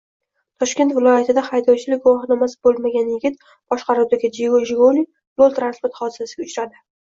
Toshkent 0.61 0.93
viloyatida 0.99 1.43
haydovchilik 1.49 2.01
guvohnomasi 2.07 2.59
bo‘lmagan 2.69 3.13
yigit 3.15 3.39
boshqaruvidagi 3.53 4.35
Jiguli 4.41 5.07
yo´l 5.45 5.59
transport 5.63 6.03
hodisasiga 6.05 6.53
uchradi 6.53 6.87